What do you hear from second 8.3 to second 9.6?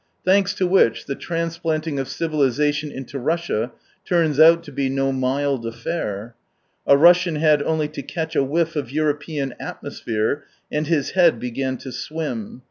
a whiff of European